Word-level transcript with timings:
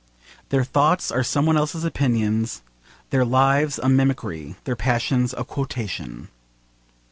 Their 0.49 0.63
thoughts 0.63 1.11
are 1.11 1.21
some 1.21 1.45
one 1.45 1.57
else's 1.57 1.83
opinions, 1.83 2.63
their 3.11 3.23
lives 3.23 3.77
a 3.77 3.87
mimicry, 3.87 4.55
their 4.63 4.75
passions 4.75 5.31
a 5.37 5.43
quotation. 5.43 6.29